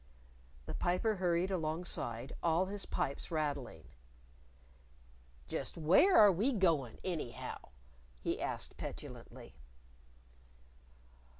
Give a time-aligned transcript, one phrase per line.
[0.65, 3.89] The Piper hurried alongside, all his pipes rattling.
[5.47, 7.59] "Just where are we goin', anyhow?"
[8.19, 9.53] he asked petulantly.